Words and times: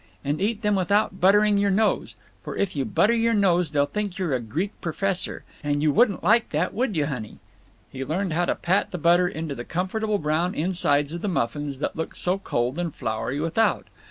And 0.25 0.41
eat 0.41 0.63
them 0.63 0.73
without 0.73 1.21
buttering 1.21 1.59
your 1.59 1.69
nose. 1.69 2.15
For 2.43 2.57
if 2.57 2.75
you 2.75 2.85
butter 2.85 3.13
your 3.13 3.35
nose 3.35 3.69
they'll 3.69 3.85
think 3.85 4.17
you're 4.17 4.33
a 4.33 4.39
Greek 4.39 4.71
professor. 4.81 5.43
And 5.63 5.83
you 5.83 5.91
wouldn't 5.91 6.23
like 6.23 6.49
that, 6.49 6.73
would 6.73 6.95
you, 6.95 7.05
honey?" 7.05 7.37
He 7.91 8.03
learned 8.03 8.33
how 8.33 8.45
to 8.45 8.55
pat 8.55 8.89
the 8.89 8.97
butter 8.97 9.27
into 9.27 9.53
the 9.53 9.63
comfortable 9.63 10.17
brown 10.17 10.55
insides 10.55 11.13
of 11.13 11.21
the 11.21 11.27
muffins 11.27 11.77
that 11.81 11.95
looked 11.95 12.17
so 12.17 12.39
cold 12.39 12.79
and 12.79 12.91
floury 12.91 13.39
without. 13.39 13.85